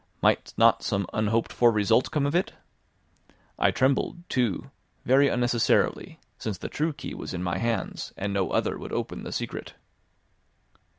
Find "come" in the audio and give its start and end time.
2.09-2.25